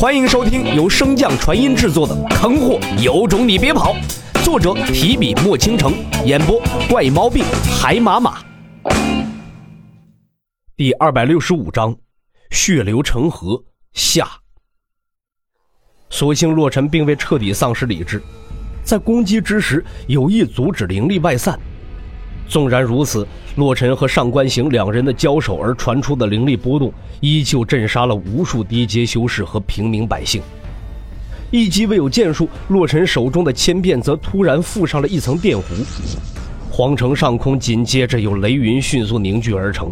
[0.00, 3.94] 欢迎收听由升降传音制作的《坑货有种你别跑》，
[4.42, 5.92] 作者提笔墨倾城，
[6.24, 6.58] 演播
[6.88, 7.44] 怪猫病
[7.78, 8.42] 海马马。
[10.74, 11.94] 第二百六十五章，
[12.50, 14.26] 血流成河下。
[16.08, 18.22] 所幸洛尘并未彻底丧失理智，
[18.82, 21.60] 在攻击之时有意阻止灵力外散。
[22.50, 23.24] 纵然如此，
[23.54, 30.42] 洛尘和上官行两人的交手而传出的灵力波动，依旧震杀了无数低阶修士和平民百姓。
[31.52, 35.62] 一击未有建树，洛尘手中的千变则突然附上了一层电弧，
[36.72, 39.88] 皇城上空紧接着有雷云迅速凝聚而成，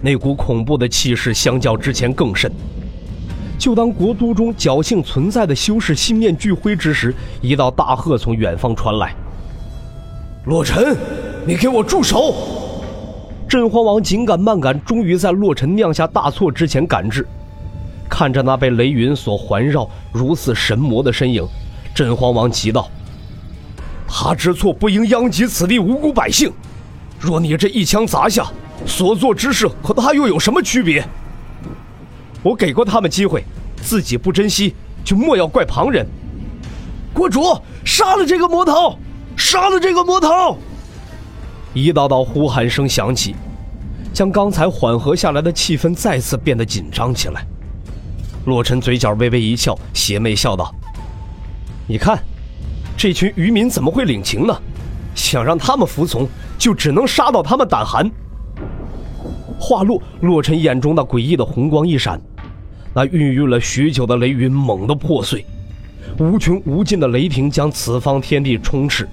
[0.00, 2.48] 那股恐怖的气势相较之前更甚。
[3.58, 9.12] 就当国都中侥幸存在的修士心念俱灰之时，一道大喝从远方传来
[10.46, 10.96] ：“洛尘！”
[11.44, 12.34] 你给我住手！
[13.48, 17.26] 镇荒王紧赶慢赶，终于在洛尘酿下大错之前赶至。
[18.08, 21.44] 看着那被雷云所环绕、如似神魔的身影，
[21.92, 22.88] 镇荒王急道
[24.06, 26.52] ：“他之错不应殃及此地无辜百姓。
[27.18, 28.46] 若你这一枪砸下，
[28.86, 31.04] 所做之事和他又有什么区别？
[32.42, 33.44] 我给过他们机会，
[33.82, 36.06] 自己不珍惜，就莫要怪旁人。”
[37.12, 37.42] 国主，
[37.84, 38.96] 杀了这个魔头！
[39.36, 40.56] 杀了这个魔头！
[41.74, 43.34] 一道道呼喊声响起，
[44.12, 47.46] 将刚才缓和下来的气氛再次变得紧张起来。
[48.44, 50.74] 洛尘嘴角微微一翘，邪魅笑道
[51.86, 52.18] ：“你看，
[52.96, 54.54] 这群渔民怎么会领情呢？
[55.14, 56.28] 想让他们服从，
[56.58, 58.10] 就只能杀到他们胆寒。”
[59.58, 62.20] 话落，洛尘眼中那诡异的红光一闪，
[62.92, 65.46] 那孕育了许久的雷云猛地破碎，
[66.18, 69.08] 无穷无尽的雷霆将此方天地充斥。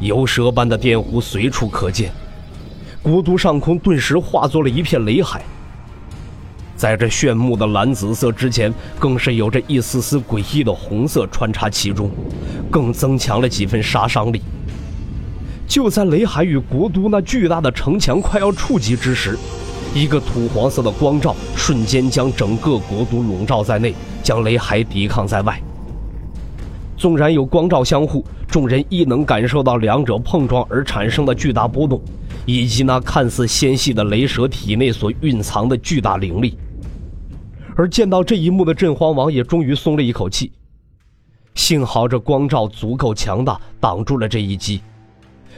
[0.00, 2.10] 游蛇般的电弧随处可见，
[3.02, 5.42] 国都上空顿时化作了一片雷海。
[6.76, 12.10] 在这炫目的蓝紫色之前，更是有着一丝丝诡异的红色穿插其中，
[12.70, 14.42] 更增强了几分杀伤力。
[15.66, 19.38] 就在雷海与国都那巨大的城墙快要触及之时，
[19.94, 25.58] 一个土黄色的光照瞬间将整个国都笼罩在内，将雷海抵抗在外。
[26.96, 28.24] 纵然有光照相护。
[28.54, 32.00] 众人亦能感受到两者碰撞而产生的巨大波动，
[32.46, 36.56] 以及那看似纤细的雷蛇体内所蕴藏的巨大灵力。
[37.74, 40.52] 而见到这一幕的镇荒王也终于松了一口气，
[41.56, 44.80] 幸好这光照足够强大，挡住了这一击，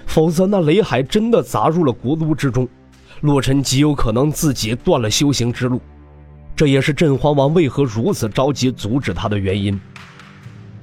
[0.07, 2.67] 否则那雷海真的砸入了国都之中，
[3.21, 5.83] 洛尘极有可能自己断了修行之路。
[6.57, 9.78] 这也是镇荒王为何如此着急阻止他的原因。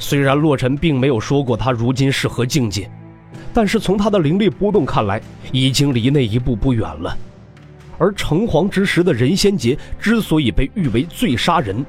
[0.03, 2.91] 虽然洛尘并没有说过他如今是何境界，
[3.53, 5.21] 但是从他的灵力波动看来，
[5.53, 7.17] 已经离那一步不远了。
[7.97, 11.85] 而城隍之时的人仙劫之所以被誉为最杀人，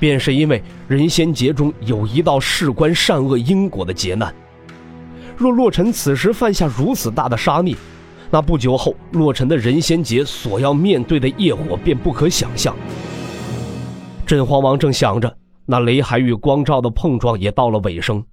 [0.00, 4.34] 便是因为人仙劫中有一道事关善恶因果的劫难。
[5.36, 7.76] 若洛尘此时犯下如此大的杀孽，
[8.32, 12.74] 那不久后洛尘的人仙劫所要面对的业火便不可想象。
[14.26, 15.32] 镇荒王正想着。
[15.66, 18.24] 那雷海与光照的碰撞也到了尾声，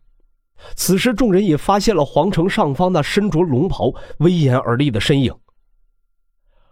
[0.75, 5.33] 此时众人也发现了皇城上方那身着龙袍、威严而立的身影。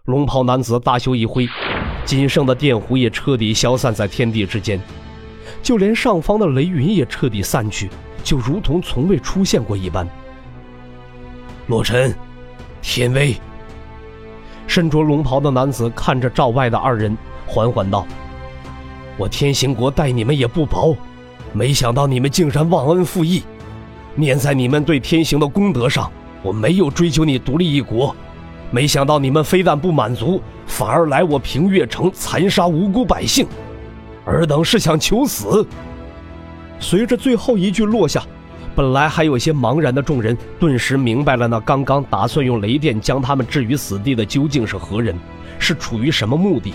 [0.03, 1.47] 龙袍男子大袖一挥，
[2.03, 4.81] 仅剩的电弧也彻底消散在天地之间，
[5.61, 7.89] 就连上方的雷云也彻底散去，
[8.23, 10.07] 就如同从未出现过一般。
[11.67, 12.13] 洛尘，
[12.81, 13.35] 天威。
[14.65, 17.15] 身着龙袍的男子看着罩外的二人，
[17.45, 18.05] 缓缓道。
[19.19, 20.95] 我天行国待你们也不薄，
[21.51, 23.43] 没想到你们竟然忘恩负义。
[24.15, 26.09] 念在你们对天行的功德上，
[26.41, 28.15] 我没有追求你独立一国。
[28.71, 33.45] 没想到你们非但不满足，反而来我平越城残杀无辜百姓。
[34.23, 35.67] 尔等是想求死？
[36.79, 38.23] 随着最后一句落下，
[38.73, 45.13] 本来还有些茫然的众人顿时明白了，那刚刚打算用雷电将他们置于死地的究竟是何人，
[45.59, 46.73] 是处于什么目的。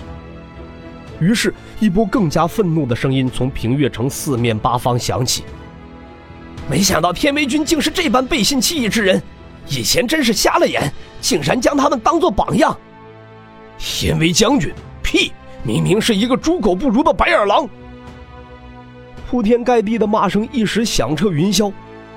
[1.21, 5.45] 于是，一波更加愤怒的声音从平越城四面八方响起。
[6.69, 9.22] 没想到天威军竟是这般背信弃义之人，
[9.69, 12.77] 以前真是瞎了眼，竟然将他们当做榜样。
[13.78, 14.72] 天威将军，
[15.03, 15.33] 屁！
[15.63, 17.69] 明明是一个猪狗不如的白眼狼。
[19.28, 21.72] 铺天盖地的骂声一时响彻云霄，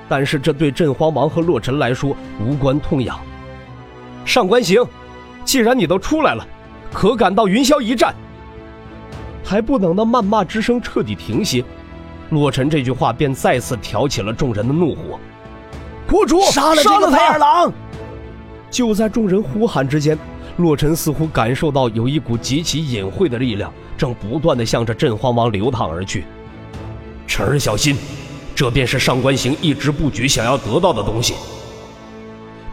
[0.08, 3.18] 但是这对镇荒王和洛尘来说无关痛痒。
[4.24, 4.84] 上官行，
[5.44, 6.46] 既然你都出来了，
[6.92, 8.14] 可敢到云霄一战？
[9.48, 11.64] 还不等那谩骂之声彻底停歇，
[12.28, 15.18] 洛尘这句话便再次挑起了众人的怒火。
[16.06, 17.72] 国主杀了杀了白眼狼！
[18.70, 20.18] 就在众人呼喊之间，
[20.58, 26.24] 洛尘似乎感受到有一股极其隐晦的力量正不断的向着镇荒王流淌而去。
[27.26, 27.96] 晨儿小心，
[28.54, 31.32] 这便是上官行一直布局想要得到的东西。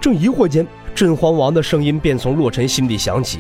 [0.02, 3.40] 正疑惑间，镇荒王的声音便从洛尘心底响起。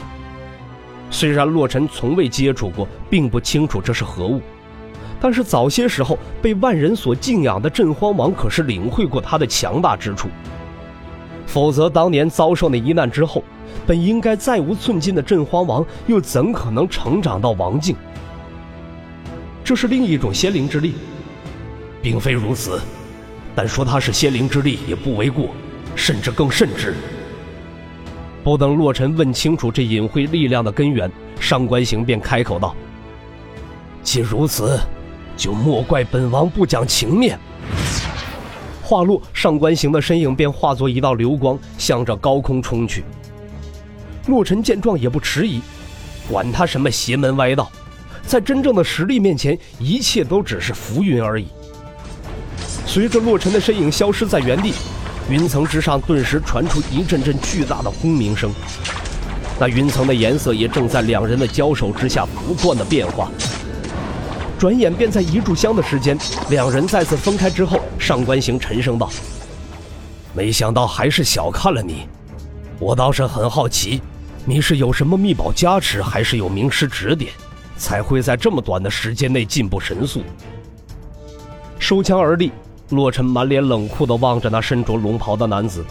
[1.10, 4.42] 虽然洛尘从未接触过，并不清楚这是何物，
[5.20, 10.28] 但是早些时候被万人所敬仰的镇荒王可是领会过他的强大之处。
[11.48, 13.44] 否则，当年遭受那一难之后，
[13.86, 17.96] 本应该再无寸进的镇荒王，又怎可能成长到王境？
[19.64, 20.96] 这是另一种仙灵之力，
[22.02, 22.82] 并非如此，
[23.56, 25.50] 但说它是仙灵之力也不为过，
[25.96, 26.94] 甚至更甚之。
[28.46, 32.76] 不等洛尘问清楚这隐晦力量的根源，上官行便开口道
[34.04, 34.80] ：“既如此，
[35.36, 37.40] 就莫怪本王不讲情面。”
[38.84, 43.04] 话落，上官行的身影便化作一道流光，向着高空冲去。
[44.28, 45.60] 洛尘见状也不迟疑，
[46.30, 47.68] 管他什么邪门歪道，
[48.28, 51.48] 在真正的实力面前，一切都只是浮云而已。
[52.86, 54.72] 随着洛尘的身影消失在原地。
[55.28, 58.54] 云层之上顿时传出一阵阵巨大的轰鸣声，
[59.60, 63.32] 那云层的颜色也正在两人的交手之下不断的变化。
[64.60, 66.18] 转眼便在一炷香的时间，
[66.50, 69.10] 两人再次分开之后，上官行沉声道
[70.34, 72.08] ：“没想到还是小看了你，
[72.80, 74.02] 我倒是很好奇，
[74.46, 77.32] 你是有什么秘宝加持，还是有名师指点，
[77.76, 80.22] 才会在这么短的时间内进步神速？”
[81.80, 82.52] 收枪而立。
[82.90, 85.84] 洛尘满脸冷酷地望着那身着龙袍的男子，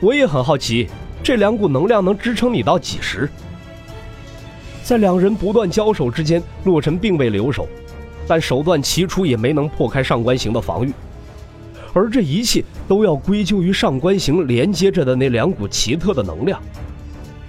[0.00, 0.88] 我也很好奇，
[1.22, 3.28] 这两股能量能支撑你到几时？
[4.82, 7.68] 在两人不断交手之间，洛尘并未留手，
[8.26, 10.92] 但手段齐出也没能破开上官行的防御，
[11.92, 16.60] 而这一切都要归咎于上官行连接着的那两股奇特的能量，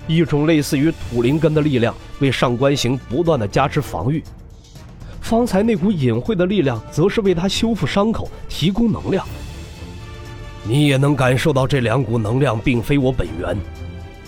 [0.07, 4.21] 一种类似于土灵根的力量为上官行不断的加持防御。
[5.25, 9.25] 方才那股隐晦的力量，则是为他修复伤口、提供能量。
[10.63, 13.57] 你也能感受到这两股能量并非我本源，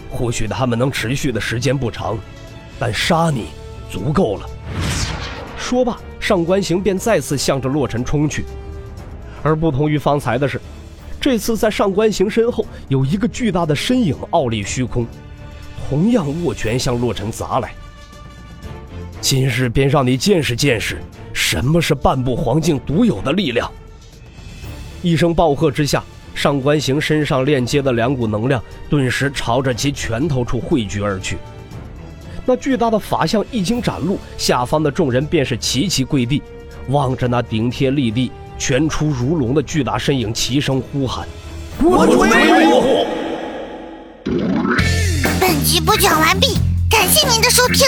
[0.09, 2.17] 或许他们能持续的时间不长，
[2.79, 3.45] 但杀你
[3.91, 4.49] 足够了。
[5.55, 8.43] 说罢，上官行便再次向着洛尘冲去。
[9.43, 10.59] 而不同于方才的是，
[11.21, 15.05] 这次在上官行身后有一个巨大的身影傲立虚空，
[15.87, 17.71] 同样握拳向洛尘砸来。
[19.19, 21.01] 今日便让你见识见识，
[21.33, 23.69] 什么是半步黄境独有的力量！
[25.01, 26.03] 一声暴喝之下，
[26.33, 31.37] 上官行身上链接的两股能量顿时朝着其拳头处汇聚而去。
[32.45, 36.41] 那巨大的法相一经展露，下方的众人便是齐齐跪地，
[36.87, 41.27] 望着那顶天立地、拳出如龙的巨大身影，齐声呼喊
[41.83, 42.29] ：“我主威
[42.67, 43.05] 武！”
[45.41, 46.55] 本集播讲完毕，
[46.89, 47.87] 感谢您的收听。